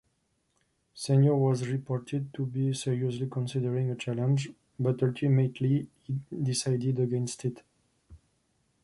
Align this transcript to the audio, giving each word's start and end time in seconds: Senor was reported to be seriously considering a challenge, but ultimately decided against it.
Senor 0.95 1.37
was 1.37 1.67
reported 1.67 2.33
to 2.33 2.43
be 2.43 2.73
seriously 2.73 3.27
considering 3.29 3.91
a 3.91 3.95
challenge, 3.95 4.49
but 4.79 5.03
ultimately 5.03 5.89
decided 6.43 6.97
against 6.99 7.45
it. 7.45 7.61